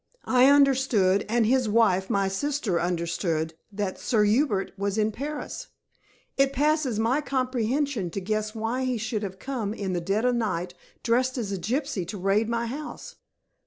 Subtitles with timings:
[0.25, 5.67] I understood, and his wife, my sister, understood, that Sir Hubert was in Paris.
[6.37, 10.33] It passes my comprehension to guess why he should have come in the dead of
[10.33, 13.17] night, dressed as a gypsy, to raid my house."